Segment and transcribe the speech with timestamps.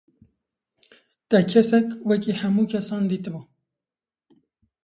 [1.29, 3.41] Te kesek wekî hemû kesan dîtibû.